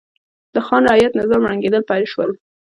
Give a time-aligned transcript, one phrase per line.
[0.53, 2.31] د خان رعیت نظام ړنګېدل پیل شول.